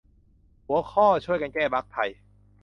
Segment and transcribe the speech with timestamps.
[0.67, 2.09] หัวข้อ ช่วยกันแก้บั๊กไทย